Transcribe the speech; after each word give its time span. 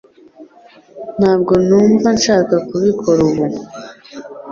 Ntabwo 1.19 1.53
numva 1.67 2.07
nshaka 2.17 2.55
kubikora 2.67 3.21
ubu 3.29 3.45